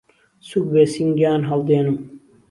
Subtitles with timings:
[0.47, 1.97] سووک بێ سینگیان ههڵ دێنم